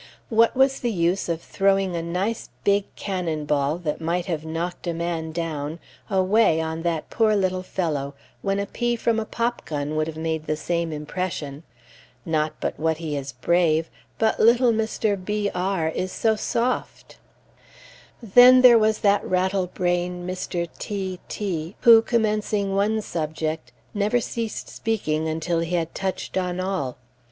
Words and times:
What 0.29 0.55
was 0.57 0.79
the 0.79 0.89
use 0.91 1.29
of 1.29 1.43
throwing 1.43 1.95
a 1.95 2.01
nice, 2.01 2.49
big 2.63 2.85
cannon 2.95 3.45
ball, 3.45 3.77
that 3.77 4.01
might 4.01 4.25
have 4.25 4.43
knocked 4.43 4.87
a 4.87 4.95
man 4.95 5.31
down, 5.31 5.77
away 6.09 6.59
on 6.59 6.81
that 6.81 7.11
poor 7.11 7.35
little 7.35 7.61
fellow, 7.61 8.15
when 8.41 8.57
a 8.57 8.65
pea 8.65 8.95
from 8.95 9.19
a 9.19 9.25
popgun 9.27 9.95
would 9.95 10.07
have 10.07 10.17
made 10.17 10.47
the 10.47 10.55
same 10.55 10.91
impression? 10.91 11.61
Not 12.25 12.55
but 12.59 12.79
what 12.79 12.97
he 12.97 13.15
is 13.15 13.33
brave, 13.33 13.91
but 14.17 14.39
little 14.39 14.73
Mr. 14.73 15.23
B 15.23 15.51
r 15.53 15.87
is 15.89 16.11
so 16.11 16.35
soft. 16.35 17.19
Then 18.23 18.63
there 18.63 18.79
was 18.79 19.01
that 19.01 19.23
rattle 19.23 19.67
brain 19.67 20.25
Mr. 20.25 20.67
T 20.79 21.19
t 21.29 21.75
who, 21.81 22.01
commencing 22.01 22.73
one 22.73 23.03
subject, 23.03 23.71
never 23.93 24.19
ceased 24.19 24.67
speaking 24.67 25.27
until 25.29 25.59
he 25.59 25.75
had 25.75 25.93
touched 25.93 26.37
on 26.37 26.59
all. 26.59 26.97